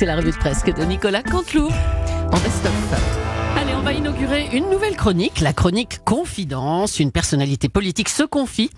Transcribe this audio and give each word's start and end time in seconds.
C'est 0.00 0.06
la 0.06 0.16
revue 0.16 0.30
de 0.30 0.36
presse 0.36 0.64
de 0.64 0.82
Nicolas 0.82 1.22
Canteloup 1.22 1.68
en 1.68 2.36
best-of. 2.38 2.72
Allez, 3.58 3.74
on 3.74 3.82
va 3.82 3.92
inaugurer 3.92 4.48
une 4.50 4.70
nouvelle 4.70 4.96
chronique, 4.96 5.40
la 5.40 5.52
chronique 5.52 6.02
Confidence. 6.06 7.00
Une 7.00 7.12
personnalité 7.12 7.68
politique 7.68 8.08
se 8.08 8.22
confie 8.22 8.70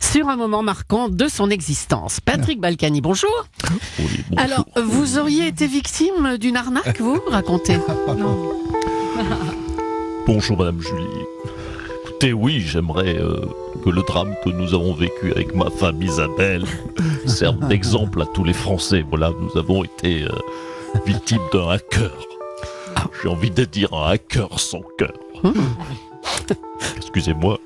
sur 0.00 0.28
un 0.28 0.34
moment 0.34 0.64
marquant 0.64 1.08
de 1.08 1.28
son 1.28 1.50
existence. 1.50 2.18
Patrick 2.18 2.60
Balkany, 2.60 3.00
bonjour. 3.00 3.30
Oui, 3.70 3.78
bonjour. 4.00 4.24
Alors, 4.36 4.66
vous 4.74 5.16
auriez 5.16 5.46
été 5.46 5.68
victime 5.68 6.38
d'une 6.38 6.56
arnaque, 6.56 7.00
vous 7.00 7.20
Racontez. 7.28 7.78
Bonjour 10.26 10.58
Madame 10.58 10.80
Julie. 10.80 11.53
Écoutez, 12.24 12.32
oui, 12.32 12.60
j'aimerais 12.60 13.18
euh, 13.18 13.36
que 13.84 13.90
le 13.90 14.00
drame 14.00 14.34
que 14.42 14.48
nous 14.48 14.72
avons 14.72 14.94
vécu 14.94 15.30
avec 15.32 15.54
ma 15.54 15.68
femme 15.68 16.00
Isabelle 16.00 16.64
serve 17.26 17.68
d'exemple 17.68 18.22
à 18.22 18.24
tous 18.24 18.44
les 18.44 18.54
Français. 18.54 19.04
Voilà, 19.06 19.30
nous 19.38 19.58
avons 19.58 19.84
été 19.84 20.22
euh, 20.22 20.30
victimes 21.04 21.42
d'un 21.52 21.68
hacker. 21.68 22.16
J'ai 23.22 23.28
envie 23.28 23.50
de 23.50 23.66
dire 23.66 23.92
un 23.92 24.12
hacker 24.12 24.58
sans 24.58 24.80
cœur. 24.96 25.12
Excusez-moi. 26.96 27.58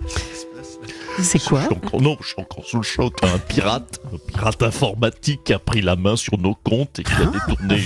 C'est 1.23 1.43
quoi 1.43 1.61
Je 1.61 1.67
suis 1.67 1.75
encore- 1.75 2.01
non, 2.03 2.17
je 2.21 2.27
suis 2.29 2.41
encore 2.41 2.65
sous 2.65 2.77
le 2.79 2.83
choc. 2.83 3.15
Un 3.23 3.39
pirate, 3.39 4.01
un 4.13 4.19
pirate 4.33 4.63
informatique 4.63 5.45
qui 5.45 5.53
a 5.53 5.59
pris 5.59 5.81
la 5.83 5.97
main 5.97 6.17
sur 6.17 6.39
nos 6.39 6.55
comptes 6.55 6.99
et 6.99 7.03
qui 7.05 7.13
a 7.13 7.27
détourné 7.27 7.83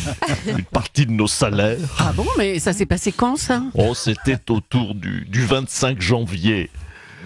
une, 0.47 0.59
une 0.59 0.65
partie 0.65 1.07
de 1.07 1.13
nos 1.13 1.27
salaires. 1.27 1.79
Ah 1.99 2.13
bon, 2.15 2.27
mais 2.39 2.59
ça 2.59 2.73
s'est 2.73 2.87
passé 2.87 3.13
quand, 3.13 3.37
ça? 3.37 3.63
Oh, 3.75 3.95
c'était 3.95 4.39
autour 4.51 4.95
du, 4.95 5.25
du 5.27 5.45
25 5.45 6.01
janvier. 6.01 6.71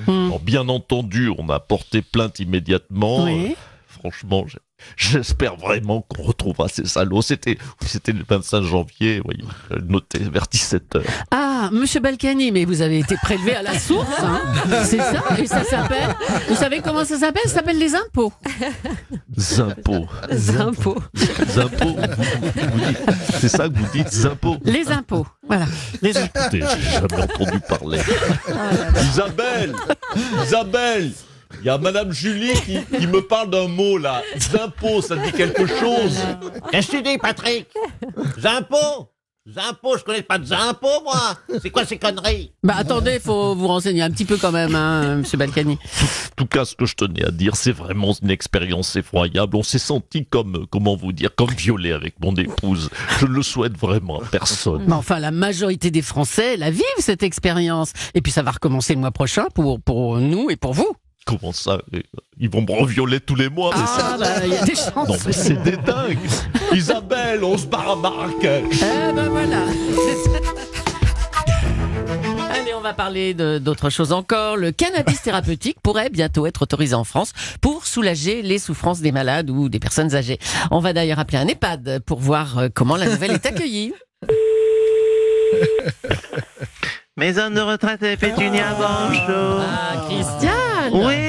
Hmm. 0.06 0.27
Alors, 0.27 0.41
bien 0.41 0.69
entendu, 0.69 1.30
on 1.38 1.48
a 1.48 1.59
porté 1.61 2.02
plainte 2.02 2.38
immédiatement. 2.38 3.25
Oui. 3.25 3.50
Euh, 3.52 3.55
franchement, 3.88 4.45
j'ai- 4.47 4.59
j'espère 4.97 5.56
vraiment 5.56 6.02
qu'on 6.02 6.23
retrouvera 6.23 6.69
ces 6.69 6.84
salauds. 6.86 7.23
C'était, 7.23 7.56
c'était 7.84 8.12
le 8.12 8.23
25 8.28 8.62
janvier, 8.62 9.20
voyez, 9.25 9.42
euh, 9.73 9.78
noté 9.89 10.19
vers 10.19 10.45
17h. 10.52 11.02
Ah, 11.30 11.45
monsieur 11.72 12.00
Balkany, 12.00 12.53
mais 12.53 12.64
vous 12.64 12.83
avez 12.83 12.98
été 12.98 13.17
prélevé 13.22 13.55
à 13.56 13.62
la 13.62 13.78
source, 13.78 14.06
hein 14.22 14.41
C'est 14.84 14.98
ça 14.98 15.22
Et 15.39 15.47
ça 15.47 15.64
s'appelle 15.64 16.14
Vous 16.48 16.55
savez 16.56 16.81
comment 16.81 17.05
ça 17.05 17.19
s'appelle? 17.19 17.42
Ça 17.47 17.55
s'appelle 17.55 17.78
les 17.78 17.95
impôts. 17.95 18.33
Zimpôts. 19.39 20.06
impôts. 20.58 20.98
Zimpôts. 21.48 21.97
dites- 21.97 22.98
C'est 23.41 23.48
ça 23.48 23.69
que 23.69 23.75
vous 23.78 23.86
dites, 23.92 24.08
Zimpôts. 24.12 24.56
Les 24.64 24.89
impôts. 24.91 25.27
Voilà. 25.47 25.67
Les 26.03 26.17
impôts. 26.17 26.41
J'ai 26.53 26.61
jamais 26.61 27.23
entendu 27.23 27.61
parler. 27.69 28.01
Isabelle 29.11 29.75
Isabelle 30.45 31.12
il 31.61 31.67
y 31.67 31.70
a 31.70 31.78
Madame 31.78 32.12
Julie 32.12 32.53
qui, 32.64 32.78
qui 32.98 33.06
me 33.06 33.20
parle 33.23 33.51
d'un 33.51 33.69
mot 33.69 33.98
là. 33.98 34.20
Zimpôts, 34.39 35.01
ça 35.01 35.17
dit 35.17 35.33
quelque 35.33 35.67
chose. 35.67 36.19
Qu'est-ce 36.70 36.89
que 36.91 36.97
tu 36.97 37.03
dis, 37.03 37.19
Patrick 37.19 37.69
Z'impôts 38.39 39.08
Z'impôts, 39.48 39.97
je 39.97 40.02
connais 40.02 40.22
pas 40.22 40.39
de 40.39 40.44
z'impôts, 40.44 41.02
moi 41.05 41.36
C'est 41.62 41.70
quoi 41.70 41.84
ces 41.84 41.98
conneries? 41.98 42.50
Bah 42.64 42.75
attendez, 42.78 43.20
faut 43.20 43.55
vous 43.55 43.69
renseigner 43.69 44.02
un 44.02 44.11
petit 44.11 44.25
peu 44.25 44.36
quand 44.39 44.50
même, 44.50 44.75
hein, 44.75 45.16
monsieur 45.19 45.39
Balkany. 45.39 45.75
En 45.75 46.34
tout 46.36 46.47
cas, 46.47 46.64
ce 46.64 46.75
que 46.75 46.84
je 46.84 46.97
tenais 46.97 47.25
à 47.25 47.30
dire, 47.30 47.55
c'est 47.55 47.70
vraiment 47.70 48.12
une 48.22 48.30
expérience 48.30 48.97
effroyable. 48.97 49.56
On 49.56 49.62
s'est 49.62 49.78
senti 49.78 50.27
comme, 50.27 50.67
comment 50.69 50.97
vous 50.97 51.12
dire, 51.12 51.33
comme 51.34 51.50
violé 51.50 51.92
avec 51.92 52.19
mon 52.20 52.34
épouse. 52.34 52.91
Je 53.20 53.27
ne 53.27 53.34
le 53.34 53.42
souhaite 53.42 53.78
vraiment 53.78 54.20
à 54.20 54.24
personne. 54.24 54.84
Mais 54.89 54.94
enfin, 54.94 55.20
la 55.20 55.30
majorité 55.30 55.92
des 55.92 56.02
Français 56.02 56.56
la 56.56 56.70
vivent, 56.72 56.83
cette 56.98 57.22
expérience. 57.22 57.92
Et 58.14 58.22
puis 58.22 58.33
ça 58.33 58.42
va 58.42 58.50
recommencer 58.50 58.94
le 58.94 59.00
mois 59.00 59.12
prochain 59.12 59.47
pour, 59.55 59.80
pour 59.80 60.19
nous 60.19 60.50
et 60.50 60.56
pour 60.56 60.72
vous. 60.72 60.92
Comment 61.24 61.52
ça? 61.52 61.80
Ils 62.39 62.51
vont 62.51 62.61
me 62.61 62.70
revioler 62.70 63.19
tous 63.20 63.34
les 63.34 63.48
mois, 63.48 63.70
mais 63.75 63.87
ça... 63.87 64.11
Ah, 64.12 64.17
bah, 64.19 64.27
il 64.45 64.53
y 64.53 64.56
a 64.56 64.62
des 64.65 64.75
chances. 64.75 65.09
Non, 65.09 65.17
mais 65.25 65.33
c'est 65.33 65.62
des 65.62 65.79
dingues 65.79 66.19
Isabelle, 66.75 67.42
on 67.42 67.56
se 67.56 67.65
barre 67.67 67.92
à 67.92 67.97
Marrakech 67.97 68.65
Eh 68.75 69.12
ben 69.15 69.31
voilà. 69.31 69.62
Allez, 72.52 72.75
on 72.75 72.83
va 72.83 72.92
parler 72.92 73.33
d'autre 73.33 73.89
chose 73.89 74.13
encore. 74.13 74.58
Le 74.58 74.70
cannabis 74.70 75.23
thérapeutique 75.23 75.79
pourrait 75.83 76.11
bientôt 76.11 76.45
être 76.46 76.61
autorisé 76.61 76.95
en 76.95 77.05
France 77.05 77.33
pour 77.63 77.86
soulager 77.86 78.42
les 78.42 78.58
souffrances 78.58 79.01
des 79.01 79.13
malades 79.13 79.48
ou 79.48 79.70
des 79.70 79.79
personnes 79.79 80.14
âgées. 80.14 80.39
On 80.70 80.80
va 80.80 80.92
d'ailleurs 80.92 81.19
appeler 81.19 81.39
un 81.39 81.48
EHPAD 81.48 82.01
pour 82.05 82.20
voir 82.20 82.58
euh, 82.58 82.69
comment 82.73 82.96
la 82.96 83.07
nouvelle 83.07 83.30
est 83.30 83.46
accueillie. 83.46 83.95
Maison 87.17 87.48
de 87.48 87.61
retraite 87.61 88.02
et 88.02 88.19
Pétunia 88.19 88.75
Banchot. 88.75 89.63
Ah, 89.63 90.05
Christiane 90.07 90.92
Oui, 90.92 91.26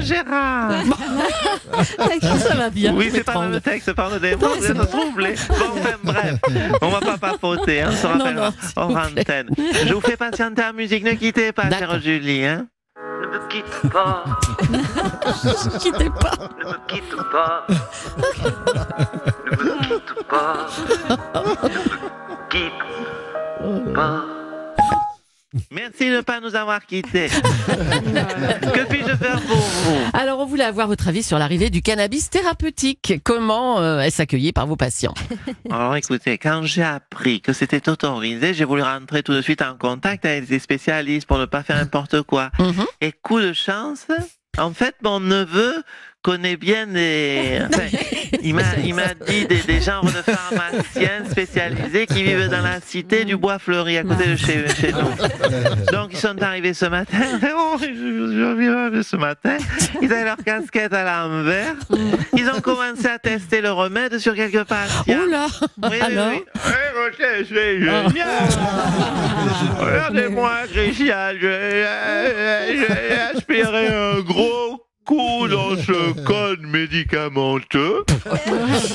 Gérard? 0.00 0.70
Ça 2.38 2.54
va 2.54 2.70
bien. 2.70 2.94
Oui, 2.94 3.10
c'est 3.12 3.22
pas 3.22 3.34
dans 3.34 3.48
le 3.48 3.60
texte, 3.60 3.92
pardonnez-moi, 3.92 4.48
vous 4.58 4.66
êtes 4.66 4.90
troublé. 4.90 5.34
Bon, 5.48 5.66
enfin, 5.76 5.94
bref, 6.02 6.36
on 6.80 6.88
va 6.88 7.00
pas 7.00 7.18
papoter, 7.18 7.82
hein, 7.82 7.90
on 7.92 7.96
se 7.96 8.06
rappellera. 8.06 8.50
Hors 8.76 8.96
antenne. 8.96 9.50
Je 9.86 9.92
vous 9.92 10.00
fais 10.00 10.16
patienter 10.16 10.62
en 10.64 10.72
musique, 10.72 11.04
ne 11.04 11.12
quittez 11.12 11.52
pas, 11.52 11.70
chère 11.70 12.00
Julie, 12.00 12.46
hein. 12.46 12.66
Ne 13.22 13.26
me 13.26 13.48
quitte 13.48 13.92
pas, 13.92 14.24
Quittez 15.78 16.10
pas. 16.10 16.32
ne 16.58 16.64
me 16.64 16.76
quitte 16.88 17.16
pas, 17.30 17.66
ne 19.46 19.56
me 19.56 19.72
quitte 19.82 20.14
pas, 20.28 20.66
ne 21.08 21.68
me 22.30 22.48
quitte 22.48 22.72
Merci 25.72 26.08
de 26.10 26.16
ne 26.16 26.20
pas 26.20 26.38
nous 26.40 26.54
avoir 26.54 26.86
quittés. 26.86 27.28
que 27.28 28.88
puis-je 28.88 29.16
faire 29.16 29.40
pour 29.42 29.56
vous? 29.56 29.98
Alors, 30.12 30.38
on 30.38 30.46
voulait 30.46 30.64
avoir 30.64 30.86
votre 30.86 31.08
avis 31.08 31.24
sur 31.24 31.40
l'arrivée 31.40 31.70
du 31.70 31.82
cannabis 31.82 32.30
thérapeutique. 32.30 33.14
Comment 33.24 33.80
euh, 33.80 34.00
est-ce 34.00 34.22
accueilli 34.22 34.52
par 34.52 34.68
vos 34.68 34.76
patients? 34.76 35.14
Alors 35.68 35.96
écoutez, 35.96 36.38
quand 36.38 36.62
j'ai 36.62 36.84
appris 36.84 37.40
que 37.40 37.52
c'était 37.52 37.88
autorisé, 37.88 38.54
j'ai 38.54 38.64
voulu 38.64 38.82
rentrer 38.82 39.24
tout 39.24 39.32
de 39.32 39.42
suite 39.42 39.60
en 39.60 39.76
contact 39.76 40.24
avec 40.24 40.46
des 40.46 40.60
spécialistes 40.60 41.26
pour 41.26 41.38
ne 41.38 41.46
pas 41.46 41.64
faire 41.64 41.76
n'importe 41.76 42.22
quoi. 42.22 42.50
Mhm. 42.60 42.86
Et 43.00 43.10
coup 43.10 43.40
de 43.40 43.52
chance, 43.52 44.06
en 44.56 44.72
fait, 44.72 44.94
mon 45.02 45.18
neveu 45.18 45.82
connaît 46.22 46.56
bien 46.56 46.86
des... 46.86 47.60
enfin, 47.66 47.86
il 48.42 48.54
m'a 48.54 48.62
il 48.84 48.94
m'a 48.94 49.14
dit 49.26 49.46
des, 49.46 49.60
des 49.62 49.80
genres 49.80 50.04
de 50.04 50.10
pharmaciens 50.32 51.24
spécialisés 51.30 52.06
qui 52.06 52.22
vivent 52.22 52.48
dans 52.48 52.62
la 52.62 52.80
cité 52.80 53.24
du 53.24 53.36
Bois 53.36 53.58
Fleuri, 53.58 53.98
à 53.98 54.02
côté 54.02 54.26
de 54.26 54.36
chez, 54.36 54.68
chez 54.68 54.92
nous. 54.92 55.92
Donc 55.92 56.10
ils 56.12 56.18
sont 56.18 56.40
arrivés 56.42 56.74
ce 56.74 56.86
matin. 56.86 57.18
Oh, 57.72 57.76
je, 57.78 57.86
je 57.86 58.58
viens 58.58 59.02
ce 59.02 59.16
matin. 59.16 59.56
Ils 60.02 60.12
avaient 60.12 60.24
leur 60.24 60.36
casquette 60.38 60.92
à 60.92 61.04
l'envers. 61.04 61.74
Ils 62.36 62.48
ont 62.48 62.60
commencé 62.60 63.06
à 63.06 63.18
tester 63.18 63.60
le 63.60 63.70
remède 63.72 64.18
sur 64.18 64.34
quelques 64.34 64.64
patients. 64.64 65.26
Là 65.30 65.46
Oui, 65.82 65.88
oui, 65.90 66.00
Alors 66.00 66.30
oui. 66.32 66.42
Roger, 66.96 67.46
c'est 67.48 67.78
génial. 67.78 68.06
Regardez-moi, 69.78 70.50
Christian, 70.72 71.32
j'ai 71.40 71.84
j'ai 72.70 73.14
aspiré 73.36 73.88
un 73.88 74.20
gros 74.20 74.82
dans 75.16 75.76
ce 75.76 76.12
code 76.24 76.62
médicamenteux. 76.62 78.04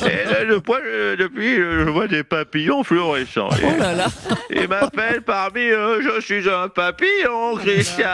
Et 0.06 0.30
là, 0.30 0.46
je 0.48 0.54
vois, 0.66 0.80
euh, 0.86 1.16
depuis, 1.16 1.60
euh, 1.60 1.86
je 1.86 1.90
vois 1.90 2.08
des 2.08 2.24
papillons 2.24 2.84
fluorescents. 2.84 3.50
Oh 3.52 3.80
là 3.80 3.94
là 3.94 4.08
Ils 4.50 4.68
m'appellent 4.68 5.22
parmi 5.22 5.62
eux, 5.62 6.02
je 6.02 6.22
suis 6.22 6.50
un 6.50 6.70
papillon, 6.70 7.56
Christian. 7.58 8.06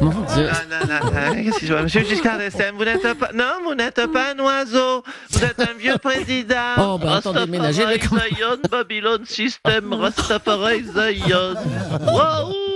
Mon 0.00 0.10
Dieu 0.10 0.48
non, 0.70 1.34
qu'est-ce 1.34 1.60
que 1.60 1.66
je 1.66 1.72
vois 1.72 1.82
Monsieur 1.82 2.04
Giscard 2.04 2.38
d'Estaing, 2.38 2.72
vous 2.76 2.84
n'êtes 2.84 3.14
pas... 3.14 3.30
Non, 3.32 3.44
vous 3.64 3.74
n'êtes 3.74 4.06
pas 4.12 4.32
un 4.32 4.38
oiseau. 4.38 5.02
Vous 5.30 5.44
êtes 5.44 5.60
un 5.60 5.74
vieux 5.78 5.98
président. 5.98 6.74
Oh, 6.76 6.98
bah, 6.98 7.16
attendez, 7.16 7.46
ménagez 7.46 7.84
le 7.86 7.98
Zion, 7.98 8.58
Babylone 8.70 9.24
System, 9.24 9.92
Rastafari 9.92 10.84
Zion. 10.84 11.54
Waouh 12.12 12.67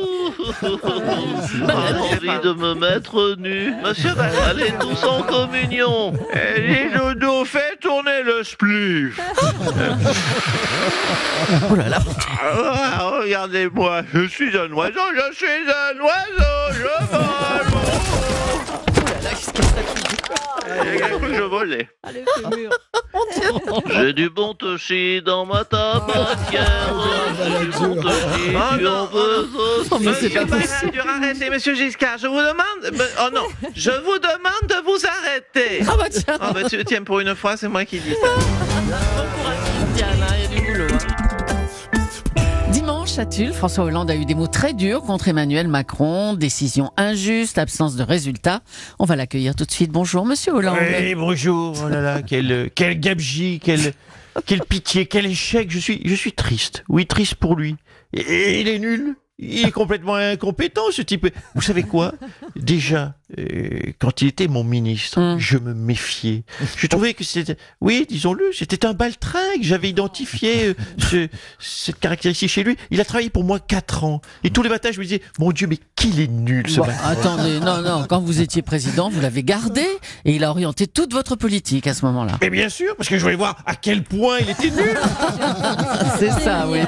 envie 0.62 2.40
de 2.42 2.52
me 2.52 2.74
mettre 2.74 3.36
nu. 3.38 3.74
Monsieur, 3.82 4.12
bah, 4.16 4.26
allez 4.48 4.72
tous 4.80 5.04
en 5.04 5.22
communion. 5.22 6.12
Et 6.34 6.88
Dodo, 6.96 7.44
fais 7.44 7.76
tourner 7.80 8.22
le 8.24 8.42
spliff. 8.44 9.18
Oh 11.70 11.74
là 11.74 11.88
là 11.88 11.98
Ah, 12.40 13.10
Regardez-moi, 13.20 14.02
je 14.14 14.26
suis 14.26 14.56
un 14.56 14.72
oiseau, 14.72 15.00
je 15.14 15.34
suis 15.34 15.46
un 15.46 16.00
oiseau, 16.00 16.72
je 16.72 17.06
vole. 17.10 17.71
Oh 19.32 19.48
là 19.54 19.64
là, 19.74 19.82
qu'est-ce 19.90 20.16
que 20.16 20.26
ça 20.34 20.84
Il 20.84 20.98
y 20.98 21.02
a 21.02 21.08
cru 21.08 21.20
que 21.28 21.34
je 21.34 21.42
volais. 21.42 21.88
Allez, 22.02 22.24
fémur 22.36 22.70
J'ai 23.90 24.12
du 24.12 24.30
bon 24.30 24.54
toshi 24.54 25.22
dans 25.22 25.44
ma 25.46 25.64
tabatière. 25.64 26.94
J'ai 27.36 27.66
du 27.66 27.70
bon 27.78 27.94
toshi, 28.02 28.54
Oh 28.54 28.76
tu 28.78 28.86
en 28.86 29.06
veux 29.06 29.48
Oh, 29.90 29.98
mais 30.00 30.12
c'est 30.14 30.22
Monsieur 30.28 30.46
pas 30.46 30.56
possible. 30.56 31.02
Arrêtez, 31.08 31.50
monsieur 31.50 31.74
Giscard, 31.74 32.18
je 32.18 32.26
vous 32.26 32.36
demande... 32.36 33.00
Oh 33.20 33.28
non, 33.34 33.46
je 33.74 33.90
vous 33.90 34.18
demande 34.18 34.68
de 34.68 34.84
vous 34.84 34.98
arrêter. 35.06 35.84
Ah 35.88 35.94
bah 35.98 36.08
tiens 36.10 36.38
Ah 36.40 36.52
bah 36.52 36.64
tu- 36.68 36.84
tiens, 36.84 37.02
pour 37.02 37.20
une 37.20 37.34
fois, 37.34 37.56
c'est 37.56 37.68
moi 37.68 37.84
qui 37.84 37.98
dis 38.00 38.14
ça. 38.14 38.28
François 43.52 43.84
Hollande 43.84 44.10
a 44.10 44.16
eu 44.16 44.24
des 44.24 44.34
mots 44.34 44.46
très 44.46 44.72
durs 44.72 45.02
contre 45.02 45.28
Emmanuel 45.28 45.68
Macron. 45.68 46.32
Décision 46.32 46.90
injuste, 46.96 47.58
absence 47.58 47.94
de 47.94 48.02
résultats. 48.02 48.62
On 48.98 49.04
va 49.04 49.16
l'accueillir 49.16 49.54
tout 49.54 49.66
de 49.66 49.70
suite. 49.70 49.90
Bonjour, 49.90 50.24
monsieur 50.24 50.54
Hollande. 50.54 50.78
Oui, 50.80 51.14
bonjour. 51.14 51.76
Oh 51.84 51.88
là 51.90 52.00
là, 52.00 52.22
quel, 52.22 52.70
quel 52.74 52.98
gabegie, 52.98 53.60
quel, 53.62 53.92
quelle 54.46 54.62
pitié, 54.62 55.04
quel 55.04 55.26
échec. 55.26 55.70
Je 55.70 55.78
suis, 55.78 56.00
je 56.06 56.14
suis 56.14 56.32
triste. 56.32 56.84
Oui, 56.88 57.06
triste 57.06 57.34
pour 57.34 57.54
lui. 57.54 57.76
Et 58.14 58.62
il 58.62 58.68
est 58.68 58.78
nul. 58.78 59.14
Il 59.44 59.66
est 59.66 59.72
complètement 59.72 60.14
incompétent, 60.14 60.82
ce 60.92 61.02
type. 61.02 61.26
Vous 61.56 61.62
savez 61.62 61.82
quoi? 61.82 62.12
Déjà, 62.54 63.14
euh, 63.38 63.80
quand 63.98 64.22
il 64.22 64.28
était 64.28 64.46
mon 64.46 64.62
ministre, 64.62 65.20
Mm. 65.20 65.38
je 65.38 65.58
me 65.58 65.74
méfiais. 65.74 66.44
Je 66.76 66.86
trouvais 66.86 67.12
que 67.14 67.24
c'était, 67.24 67.56
oui, 67.80 68.06
disons-le, 68.08 68.52
c'était 68.52 68.86
un 68.86 68.92
baltringue. 68.92 69.62
J'avais 69.62 69.88
identifié 69.90 70.66
euh, 70.68 70.74
ce, 70.98 71.28
cette 71.58 71.98
caractéristique 71.98 72.50
chez 72.50 72.62
lui. 72.62 72.76
Il 72.92 73.00
a 73.00 73.04
travaillé 73.04 73.30
pour 73.30 73.42
moi 73.42 73.58
quatre 73.58 74.04
ans. 74.04 74.20
Et 74.44 74.50
tous 74.50 74.62
les 74.62 74.68
matins, 74.68 74.90
je 74.92 74.98
me 75.00 75.04
disais, 75.04 75.22
mon 75.40 75.50
Dieu, 75.50 75.66
mais 75.66 75.78
qu'il 75.96 76.20
est 76.20 76.28
nul, 76.30 76.68
ce 76.68 76.76
Bon, 76.80 76.86
attendez, 77.04 77.58
non, 77.60 77.82
non, 77.82 78.06
quand 78.08 78.20
vous 78.20 78.40
étiez 78.40 78.62
président, 78.62 79.10
vous 79.10 79.20
l'avez 79.20 79.42
gardé 79.42 79.84
et 80.24 80.34
il 80.36 80.44
a 80.44 80.50
orienté 80.50 80.86
toute 80.86 81.12
votre 81.12 81.34
politique 81.36 81.86
à 81.88 81.94
ce 81.94 82.04
moment-là. 82.06 82.38
Mais 82.40 82.50
bien 82.50 82.68
sûr, 82.68 82.94
parce 82.96 83.08
que 83.08 83.16
je 83.18 83.22
voulais 83.22 83.34
voir 83.36 83.56
à 83.66 83.74
quel 83.76 84.04
point 84.04 84.38
il 84.40 84.50
était 84.50 84.70
nul. 84.70 84.96
C'est 86.18 86.30
ça, 86.30 86.66
oui. 86.68 86.80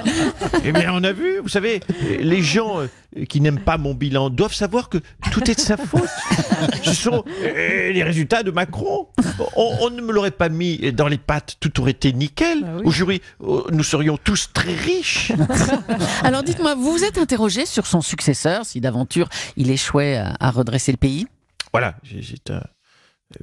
Eh 0.65 0.73
bien, 0.73 0.91
on 0.93 1.03
a 1.05 1.13
vu, 1.13 1.39
vous 1.43 1.49
savez, 1.49 1.81
les 2.21 2.43
gens 2.45 2.81
euh, 2.81 3.25
qui 3.29 3.41
n'aiment 3.41 3.59
pas 3.65 3.77
mon 3.79 3.95
bilan 3.95 4.31
doivent 4.31 4.55
savoir 4.55 4.89
que 4.89 4.99
tout 5.33 5.51
est 5.51 5.55
de 5.57 5.61
sa 5.61 5.77
faute. 5.77 6.09
Ce 6.85 6.93
sont 6.95 7.25
euh, 7.43 7.91
les 7.93 8.03
résultats 8.03 8.43
de 8.43 8.51
Macron. 8.53 9.09
On, 9.57 9.77
on 9.81 9.91
ne 9.91 10.01
me 10.01 10.13
l'aurait 10.13 10.31
pas 10.31 10.49
mis 10.49 10.93
dans 10.93 11.09
les 11.09 11.19
pattes, 11.19 11.57
tout 11.61 11.81
aurait 11.81 11.91
été 11.93 12.13
nickel. 12.13 12.63
Bah 12.63 12.69
oui. 12.77 12.83
Aujourd'hui, 12.85 13.23
euh, 13.43 13.63
nous 13.73 13.83
serions 13.83 14.17
tous 14.17 14.51
très 14.53 14.75
riches. 14.75 15.33
Alors 16.23 16.43
dites-moi, 16.43 16.75
vous 16.75 16.93
vous 16.93 17.05
êtes 17.05 17.19
interrogé 17.19 17.67
sur 17.67 17.87
son 17.87 18.01
successeur, 18.01 18.65
si 18.65 18.81
d'aventure 18.81 19.29
il 19.57 19.71
échouait 19.71 20.17
à, 20.17 20.37
à 20.39 20.51
redresser 20.51 20.93
le 20.93 20.99
pays? 20.99 21.27
Voilà, 21.73 21.97
c'est- 22.09 22.51
un 22.51 22.61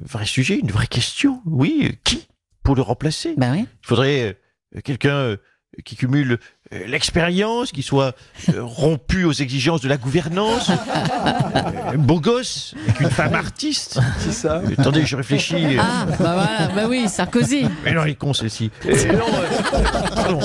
vrai 0.06 0.24
sujet, 0.24 0.58
une 0.58 0.70
vraie 0.70 0.86
question. 0.86 1.42
Oui, 1.44 1.98
qui 2.04 2.26
pour 2.62 2.76
le 2.76 2.82
remplacer? 2.82 3.34
Ben 3.36 3.52
oui. 3.52 3.60
Il 3.82 3.86
faudrait 3.86 4.38
quelqu'un 4.84 5.36
qui 5.84 5.96
cumule 5.96 6.38
euh, 6.74 6.86
l'expérience, 6.86 7.72
qui 7.72 7.82
soit 7.82 8.14
euh, 8.54 8.62
rompu 8.62 9.24
aux 9.24 9.32
exigences 9.32 9.80
de 9.80 9.88
la 9.88 9.96
gouvernance, 9.96 10.70
euh, 10.70 11.96
beau 11.96 12.20
gosse, 12.20 12.74
avec 12.86 13.00
une 13.00 13.10
femme 13.10 13.34
artiste. 13.34 13.98
C'est 14.18 14.32
ça 14.32 14.60
Attendez, 14.78 15.06
je 15.06 15.16
réfléchis. 15.16 15.54
euh, 15.76 15.80
Ah, 15.80 16.04
bah 16.06 16.14
voilà, 16.18 16.68
bah 16.74 16.82
oui, 16.88 17.08
Sarkozy. 17.08 17.66
Mais 17.84 17.92
non, 17.94 18.04
il 18.04 18.10
est 18.10 18.14
con 18.16 18.34
celle-ci. 18.34 18.70
Euh, 18.86 19.12
non, 19.14 19.24
euh, 19.26 20.08
pardon. 20.14 20.40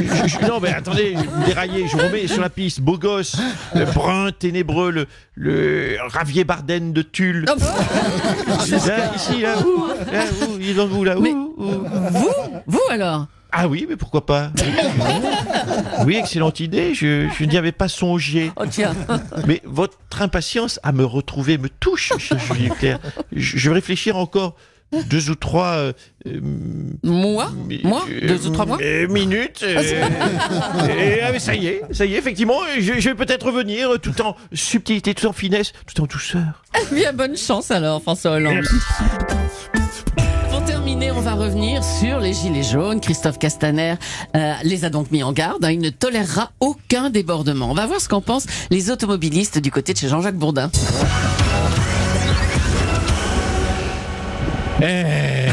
Je- 0.00 0.28
je- 0.28 0.46
non, 0.46 0.58
mais 0.60 0.72
attendez, 0.74 1.14
vous 1.14 1.44
déraillez, 1.44 1.86
je 1.86 1.96
vous 1.96 2.02
remets 2.02 2.26
sur 2.26 2.40
la 2.42 2.50
piste. 2.50 2.80
Beau 2.80 2.98
gosse, 2.98 3.36
euh, 3.76 3.84
brun, 3.86 4.30
ténébreux, 4.36 4.90
le, 4.90 5.06
le 5.36 5.96
Ravier 6.08 6.42
Barden 6.44 6.92
de 6.92 7.02
Tulle. 7.02 7.44
Oh, 7.48 7.54
Là, 8.88 9.12
ici, 9.14 9.40
là, 9.40 9.54
où, 9.60 9.86
là, 10.12 10.24
où, 10.48 10.58
il 10.60 10.70
est 10.70 10.74
dans 10.74 10.86
vous, 10.86 11.04
là, 11.04 11.16
où, 11.16 11.22
Mais- 11.22 11.30
où? 11.32 11.54
vous 11.56 12.30
Vous 12.66 12.80
alors? 12.90 13.26
Ah 13.52 13.68
oui, 13.68 13.86
mais 13.88 13.96
pourquoi 13.96 14.24
pas 14.24 14.50
Oui, 16.06 16.16
excellente 16.16 16.58
idée, 16.60 16.94
je, 16.94 17.28
je 17.38 17.44
n'y 17.44 17.56
avais 17.58 17.72
pas 17.72 17.88
songé. 17.88 18.50
Oh 18.56 18.64
tiens. 18.68 18.94
Mais 19.46 19.60
votre 19.64 19.98
impatience 20.20 20.80
à 20.82 20.92
me 20.92 21.04
retrouver 21.04 21.58
me 21.58 21.68
touche, 21.68 22.12
cher 22.18 22.38
Julien 22.54 22.70
Clerc. 22.74 22.98
Je, 23.30 23.58
je 23.58 23.68
vais 23.68 23.74
réfléchir 23.74 24.16
encore 24.16 24.56
deux 25.08 25.30
ou 25.30 25.34
trois... 25.34 25.72
euh, 25.76 25.92
euh, 26.26 26.40
Moi 27.02 27.50
Moi 27.84 28.04
euh, 28.10 28.28
Deux 28.28 28.46
ou 28.46 28.50
trois 28.50 28.66
mois 28.66 28.78
euh, 28.82 29.06
Minutes. 29.08 29.62
euh, 29.62 29.82
et, 30.88 31.20
ah, 31.22 31.32
mais 31.32 31.38
ça 31.38 31.54
y 31.54 31.66
est, 31.66 31.82
ça 31.92 32.04
y 32.04 32.14
est, 32.14 32.18
effectivement, 32.18 32.58
je, 32.78 33.00
je 33.00 33.08
vais 33.10 33.14
peut-être 33.14 33.46
revenir 33.46 33.98
tout 34.00 34.20
en 34.22 34.36
subtilité, 34.52 35.14
tout 35.14 35.26
en 35.26 35.32
finesse, 35.32 35.72
tout 35.86 36.02
en 36.02 36.06
douceur. 36.06 36.62
Bien 36.90 37.12
bonne 37.12 37.36
chance 37.36 37.70
alors, 37.70 38.02
François 38.02 38.32
Hollande. 38.32 38.64
On 40.94 41.20
va 41.22 41.34
revenir 41.34 41.82
sur 41.82 42.20
les 42.20 42.34
gilets 42.34 42.62
jaunes. 42.62 43.00
Christophe 43.00 43.38
Castaner 43.38 43.94
euh, 44.36 44.52
les 44.62 44.84
a 44.84 44.90
donc 44.90 45.10
mis 45.10 45.22
en 45.22 45.32
garde. 45.32 45.64
hein. 45.64 45.70
Il 45.70 45.78
ne 45.78 45.88
tolérera 45.88 46.50
aucun 46.60 47.08
débordement. 47.08 47.70
On 47.70 47.74
va 47.74 47.86
voir 47.86 47.98
ce 48.00 48.08
qu'en 48.10 48.20
pensent 48.20 48.46
les 48.70 48.90
automobilistes 48.90 49.58
du 49.58 49.70
côté 49.70 49.94
de 49.94 49.98
chez 49.98 50.08
Jean-Jacques 50.08 50.36
Bourdin. 50.36 50.70
Eh, 54.84 55.46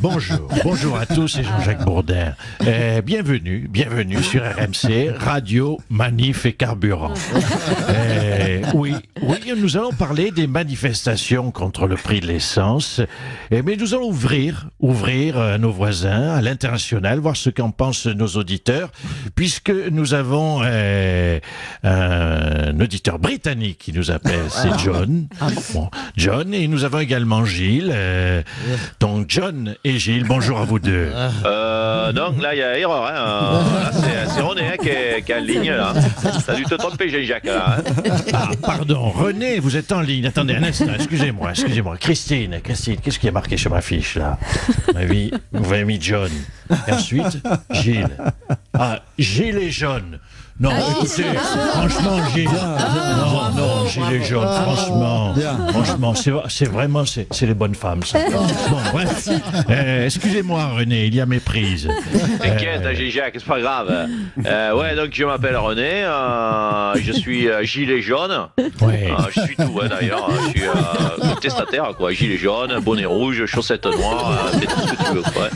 bonjour, 0.00 0.48
bonjour 0.64 0.96
à 0.96 1.04
tous, 1.04 1.28
c'est 1.28 1.44
Jean-Jacques 1.44 1.84
Bourdin. 1.84 2.32
Eh, 2.66 3.02
bienvenue, 3.02 3.68
bienvenue 3.70 4.22
sur 4.22 4.42
RMC, 4.42 5.10
Radio, 5.14 5.78
Manif 5.90 6.46
et 6.46 6.54
Carburant. 6.54 7.12
Eh, 7.90 8.62
oui, 8.72 8.94
oui, 9.20 9.36
nous 9.58 9.76
allons 9.76 9.92
parler 9.92 10.30
des 10.30 10.46
manifestations 10.46 11.50
contre 11.50 11.86
le 11.86 11.96
prix 11.96 12.20
de 12.20 12.26
l'essence, 12.26 13.02
mais 13.50 13.76
nous 13.76 13.92
allons 13.92 14.08
ouvrir, 14.08 14.70
ouvrir 14.80 15.38
à 15.38 15.58
nos 15.58 15.70
voisins, 15.70 16.30
à 16.30 16.40
l'international, 16.40 17.18
voir 17.18 17.36
ce 17.36 17.50
qu'en 17.50 17.72
pensent 17.72 18.06
nos 18.06 18.28
auditeurs, 18.28 18.90
puisque 19.34 19.70
nous 19.70 20.14
avons 20.14 20.62
un 20.62 21.40
auditeur 22.80 23.18
britannique 23.18 23.80
qui 23.80 23.92
nous 23.92 24.10
appelle, 24.10 24.46
c'est 24.48 24.78
John. 24.82 25.26
Bon, 25.74 25.90
John, 26.16 26.54
et 26.54 26.68
nous 26.68 26.84
avons 26.84 27.00
également 27.00 27.44
Gilles. 27.44 27.94
Euh, 28.14 28.42
donc 29.00 29.26
John 29.28 29.74
et 29.84 29.98
Gilles, 29.98 30.24
bonjour 30.24 30.58
à 30.60 30.64
vous 30.64 30.78
deux. 30.78 31.10
Euh, 31.44 32.12
donc 32.12 32.40
là, 32.40 32.54
il 32.54 32.58
y 32.58 32.62
a 32.62 32.78
erreur. 32.78 33.06
Hein. 33.06 33.64
Là, 33.74 33.90
c'est- 33.92 34.40
René 34.40 34.62
hein, 34.68 34.76
qui, 34.80 34.88
est, 34.88 35.22
qui 35.24 35.32
est 35.32 35.36
en 35.36 35.40
ligne. 35.40 35.70
là. 35.72 35.92
T'as 36.46 36.54
dû 36.54 36.64
te 36.64 36.74
tromper, 36.74 37.08
Jean-Jacques. 37.08 37.44
Là, 37.46 37.76
hein. 37.78 38.10
Ah, 38.32 38.50
pardon, 38.62 39.10
René, 39.10 39.58
vous 39.58 39.76
êtes 39.76 39.90
en 39.92 40.00
ligne. 40.00 40.26
Attendez 40.26 40.54
un 40.54 40.62
instant, 40.62 40.86
excusez-moi, 40.94 41.50
excusez-moi. 41.50 41.96
Christine, 41.98 42.60
Christine, 42.62 42.96
qu'est-ce 43.02 43.18
qui 43.18 43.26
est 43.26 43.30
marqué 43.32 43.56
sur 43.56 43.70
ma 43.70 43.80
fiche 43.80 44.16
là? 44.16 44.38
Vous 44.88 44.92
m'avez 45.68 45.84
mis- 45.84 45.98
John. 46.00 46.30
Et 46.88 46.92
ensuite, 46.92 47.38
Gilles. 47.70 48.08
Ah, 48.74 49.00
Gilles 49.18 49.58
et 49.58 49.70
John. 49.70 50.18
Non, 50.60 50.70
écoutez, 50.70 51.24
franchement, 51.72 52.18
Gilles. 52.32 52.48
Non, 52.48 53.50
non, 53.56 53.86
Gilles 53.88 54.12
et 54.12 54.22
John, 54.24 54.46
franchement. 54.46 55.34
Franchement, 55.70 56.14
c'est 56.14 56.32
c'est 56.48 56.70
vraiment, 56.70 57.04
c'est 57.04 57.26
c'est 57.32 57.46
les 57.46 57.54
bonnes 57.54 57.74
femmes, 57.74 58.04
ça. 58.04 58.20
Bon, 58.30 58.76
bref. 58.92 59.28
Euh, 59.68 60.04
excusez-moi, 60.06 60.66
René, 60.76 61.06
il 61.06 61.14
y 61.16 61.20
a 61.20 61.26
méprise. 61.26 61.88
T'inquiète, 62.40 62.82
hein, 62.86 62.94
Jean-Jacques, 62.94 63.34
c'est 63.34 63.44
pas 63.44 63.60
grave. 63.60 64.06
Euh, 64.46 64.74
ouais, 64.76 64.94
donc 64.94 65.08
je 65.12 65.24
m'appelle 65.24 65.56
René. 65.56 66.04
euh, 66.04 66.94
je 67.02 67.12
suis 67.12 67.48
euh, 67.48 67.64
gilet 67.64 68.00
jaune. 68.00 68.46
Ouais. 68.80 69.10
Euh, 69.10 69.22
je 69.34 69.40
suis 69.40 69.56
tout, 69.56 69.80
hein, 69.82 69.88
d'ailleurs. 69.88 70.28
Je 70.46 70.50
suis 70.50 70.68
euh, 70.68 70.72
contestataire, 71.34 71.94
quoi. 71.96 72.12
Gilet 72.12 72.38
jaune, 72.38 72.78
bonnet 72.78 73.06
rouge, 73.06 73.44
chaussettes 73.46 73.86
noires, 73.86 74.30
euh, 74.54 74.58
fais 74.58 74.66
tout 74.66 74.80
ce 74.80 74.92
que 74.92 75.02
tu 75.04 75.14
veux, 75.14 75.22
quoi. 75.22 75.48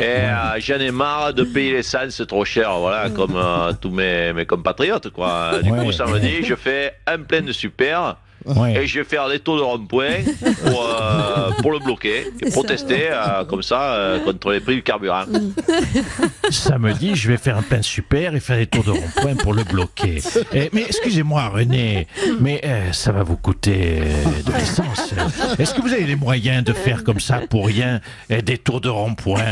Et 0.00 0.02
euh, 0.02 0.58
j'en 0.60 0.80
ai 0.80 0.90
marre 0.90 1.34
de 1.34 1.44
payer 1.44 1.72
l'essence 1.74 2.22
trop 2.26 2.46
cher, 2.46 2.78
voilà, 2.78 3.10
comme 3.10 3.36
euh, 3.36 3.72
tous 3.78 3.90
mes, 3.90 4.29
mes 4.32 4.46
compatriotes, 4.46 5.10
quoi. 5.10 5.60
Du 5.62 5.70
Ouais. 5.70 5.84
coup, 5.84 5.92
samedi, 5.92 6.42
je 6.44 6.54
fais 6.54 6.94
un 7.06 7.18
plein 7.18 7.42
de 7.42 7.52
super. 7.52 8.16
Ouais. 8.46 8.82
Et 8.82 8.86
je 8.86 8.98
vais 9.00 9.04
faire 9.04 9.28
des 9.28 9.38
tours 9.38 9.56
de 9.58 9.62
rond-point 9.62 10.18
pour, 10.64 10.82
euh, 11.00 11.50
pour 11.60 11.72
le 11.72 11.78
bloquer 11.78 12.26
et 12.44 12.50
protester 12.50 13.08
euh, 13.10 13.44
comme 13.44 13.62
ça 13.62 13.92
euh, 13.94 14.18
contre 14.20 14.50
les 14.52 14.60
prix 14.60 14.76
du 14.76 14.82
carburant. 14.82 15.24
Samedi, 16.50 17.14
je 17.14 17.28
vais 17.28 17.36
faire 17.36 17.56
un 17.58 17.62
pain 17.62 17.82
super 17.82 18.34
et 18.34 18.40
faire 18.40 18.56
des 18.56 18.66
tours 18.66 18.84
de 18.84 18.90
rond-point 18.90 19.34
pour 19.36 19.52
le 19.54 19.64
bloquer. 19.64 20.20
Eh, 20.52 20.70
mais 20.72 20.82
excusez-moi, 20.82 21.48
René, 21.48 22.06
mais 22.40 22.60
euh, 22.64 22.92
ça 22.92 23.12
va 23.12 23.22
vous 23.22 23.36
coûter 23.36 24.00
euh, 24.02 24.42
de 24.46 24.52
l'essence. 24.52 25.12
Est-ce 25.58 25.74
que 25.74 25.80
vous 25.82 25.92
avez 25.92 26.04
les 26.04 26.16
moyens 26.16 26.64
de 26.64 26.72
faire 26.72 27.04
comme 27.04 27.20
ça 27.20 27.40
pour 27.48 27.66
rien 27.66 28.00
des 28.28 28.58
tours 28.58 28.80
de 28.80 28.88
rond-point? 28.88 29.44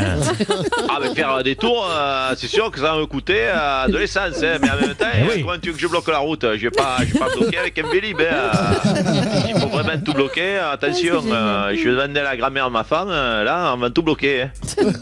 Ah, 0.88 0.98
mais 1.00 1.14
faire 1.14 1.42
des 1.42 1.56
tours, 1.56 1.86
euh, 1.90 2.34
c'est 2.36 2.48
sûr 2.48 2.70
que 2.70 2.78
ça 2.80 2.92
va 2.94 2.98
me 2.98 3.06
coûter 3.06 3.38
euh, 3.48 3.86
de 3.88 3.96
l'essence, 3.98 4.42
hein, 4.42 4.58
mais 4.60 4.70
en 4.70 4.76
même 4.86 4.94
temps, 4.94 5.06
Eh 5.14 5.22
oui. 5.36 5.42
comment 5.42 5.58
tu 5.60 5.68
veux 5.70 5.74
que 5.76 5.80
je 5.80 5.86
bloque 5.86 6.08
la 6.08 6.18
route? 6.18 6.44
Je 6.54 6.62
vais 6.62 6.70
pas, 6.70 6.96
je 7.00 7.12
vais 7.12 7.18
pas 7.18 7.28
bloquer 7.36 7.58
avec 7.58 7.78
un 7.78 7.88
vélib. 7.90 8.18
hein. 8.20 8.76
Il 9.48 9.60
faut 9.60 9.68
vraiment 9.68 10.00
tout 10.04 10.12
bloquer. 10.12 10.58
Attention, 10.58 11.22
euh, 11.30 11.74
je 11.76 11.88
vais 11.88 11.94
demander 11.96 12.20
à 12.20 12.24
la 12.24 12.36
grand-mère 12.36 12.66
de 12.68 12.72
ma 12.72 12.84
femme, 12.84 13.08
euh, 13.10 13.44
là, 13.44 13.72
on 13.74 13.78
va 13.78 13.90
tout 13.90 14.02
bloquer. 14.02 14.42
hein. 14.42 14.50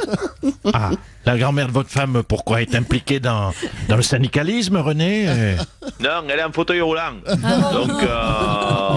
Ah, 0.72 0.90
la 1.24 1.36
grand-mère 1.38 1.66
de 1.68 1.72
votre 1.72 1.90
femme, 1.90 2.22
pourquoi 2.26 2.60
est 2.62 2.74
impliquée 2.74 3.18
dans, 3.20 3.52
dans 3.88 3.96
le 3.96 4.02
syndicalisme, 4.02 4.76
René? 4.76 5.26
Euh, 5.28 5.56
Non, 6.00 6.22
elle 6.28 6.38
est 6.38 6.44
en 6.44 6.52
fauteuil 6.52 6.80
roulant. 6.80 7.14
Donc, 7.24 8.02
euh, 8.02 8.16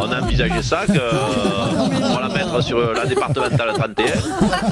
on 0.02 0.12
a 0.12 0.22
envisagé 0.22 0.62
ça, 0.62 0.82
que, 0.86 0.94
on 2.04 2.14
va 2.16 2.22
la 2.22 2.30
sur 2.62 2.94
la 2.94 3.06
départementale 3.06 3.70
31. 3.74 4.06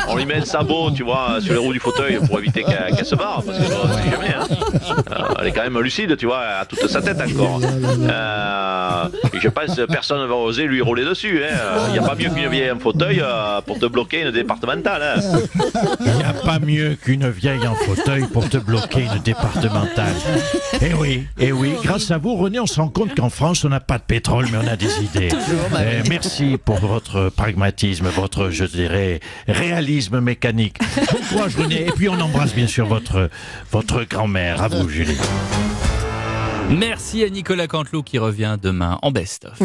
On 0.09 0.15
lui 0.15 0.25
met 0.25 0.37
un 0.37 0.45
sabot, 0.45 0.91
tu 0.91 1.03
vois, 1.03 1.37
sur 1.41 1.53
les 1.53 1.59
roues 1.59 1.73
du 1.73 1.79
fauteuil 1.79 2.19
pour 2.27 2.39
éviter 2.39 2.63
qu'elle 2.63 3.05
se 3.05 3.15
barre, 3.15 3.43
parce 3.45 3.57
que 3.57 3.63
euh, 3.63 3.75
on 3.83 3.87
sait 3.93 4.09
jamais. 4.11 4.33
Hein. 4.33 5.25
elle 5.39 5.47
est 5.47 5.51
quand 5.51 5.63
même 5.63 5.79
lucide, 5.79 6.15
tu 6.17 6.25
vois, 6.25 6.39
à 6.61 6.65
toute 6.65 6.87
sa 6.87 7.01
tête 7.01 7.19
encore. 7.21 7.59
Euh, 7.63 9.03
et 9.33 9.39
je 9.39 9.49
pense 9.49 9.75
que 9.75 9.85
personne 9.85 10.21
ne 10.21 10.25
va 10.25 10.35
oser 10.35 10.63
lui 10.65 10.81
rouler 10.81 11.05
dessus. 11.05 11.41
hein. 11.43 11.55
Il 11.87 11.93
n'y 11.93 11.99
a 11.99 12.03
pas 12.07 12.15
mieux 12.15 12.29
qu'une 12.29 12.49
vieille 12.49 12.71
en 12.71 12.79
fauteuil 12.79 13.21
euh, 13.21 13.61
pour 13.61 13.79
te 13.79 13.85
bloquer 13.85 14.21
une 14.21 14.31
départementale. 14.31 15.01
hein. 15.23 15.39
Il 15.99 16.11
n'y 16.13 16.23
a 16.23 16.33
pas 16.33 16.59
mieux 16.59 16.95
qu'une 16.95 17.29
vieille 17.29 17.67
en 17.67 17.75
fauteuil 17.75 18.23
pour 18.31 18.47
te 18.49 18.57
bloquer 18.57 19.01
une 19.13 19.21
départementale. 19.21 20.13
Eh 20.81 20.93
oui, 20.93 21.25
eh 21.39 21.51
oui, 21.51 21.73
grâce 21.83 22.11
à 22.11 22.17
vous, 22.17 22.35
René, 22.35 22.59
on 22.59 22.65
se 22.65 22.79
rend 22.79 22.89
compte 22.89 23.15
qu'en 23.15 23.29
France, 23.29 23.63
on 23.65 23.69
n'a 23.69 23.79
pas 23.79 23.97
de 23.97 24.03
pétrole, 24.03 24.47
mais 24.51 24.57
on 24.63 24.67
a 24.71 24.75
des 24.75 25.03
idées. 25.03 25.29
bah 25.71 25.79
Eh, 25.83 26.09
merci 26.09 26.57
pour 26.63 26.77
votre 26.79 27.29
pragmatisme, 27.29 27.66
votre, 28.03 28.49
je 28.49 28.65
dirais, 28.65 29.19
réalisme 29.47 30.19
mécanique. 30.19 30.77
Bon 31.11 31.19
courage, 31.29 31.55
René. 31.55 31.87
Et 31.87 31.91
puis, 31.91 32.09
on 32.09 32.19
embrasse 32.19 32.53
bien 32.53 32.67
sûr 32.67 32.85
votre, 32.85 33.29
votre 33.71 34.03
grand-mère. 34.03 34.61
À 34.61 34.67
vous, 34.67 34.87
Julie. 34.89 35.17
Merci 36.69 37.23
à 37.23 37.29
Nicolas 37.29 37.67
Canteloup 37.67 38.03
qui 38.03 38.17
revient 38.17 38.57
demain 38.61 38.99
en 39.01 39.11
best-of. 39.11 39.61